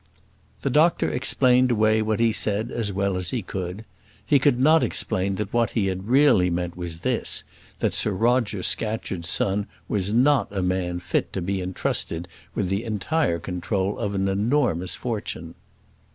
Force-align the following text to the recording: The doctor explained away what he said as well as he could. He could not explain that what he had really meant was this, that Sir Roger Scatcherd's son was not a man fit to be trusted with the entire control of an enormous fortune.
The 0.61 0.71
doctor 0.71 1.07
explained 1.11 1.69
away 1.69 2.01
what 2.01 2.19
he 2.19 2.31
said 2.31 2.71
as 2.71 2.91
well 2.91 3.15
as 3.15 3.29
he 3.29 3.43
could. 3.43 3.85
He 4.25 4.39
could 4.39 4.59
not 4.59 4.81
explain 4.81 5.35
that 5.35 5.53
what 5.53 5.69
he 5.77 5.85
had 5.85 6.07
really 6.07 6.49
meant 6.49 6.75
was 6.75 7.01
this, 7.01 7.43
that 7.81 7.93
Sir 7.93 8.09
Roger 8.09 8.63
Scatcherd's 8.63 9.29
son 9.29 9.67
was 9.87 10.11
not 10.11 10.47
a 10.49 10.63
man 10.63 10.99
fit 11.01 11.31
to 11.33 11.39
be 11.43 11.63
trusted 11.67 12.27
with 12.55 12.67
the 12.69 12.83
entire 12.83 13.37
control 13.37 13.99
of 13.99 14.15
an 14.15 14.27
enormous 14.27 14.95
fortune. 14.95 15.53